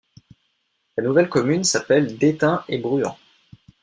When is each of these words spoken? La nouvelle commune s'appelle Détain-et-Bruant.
La 0.97 1.03
nouvelle 1.03 1.29
commune 1.29 1.63
s'appelle 1.63 2.17
Détain-et-Bruant. 2.17 3.19